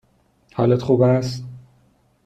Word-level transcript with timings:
حالت 0.53 0.81
خوب 0.83 1.01
است؟ 1.01 1.43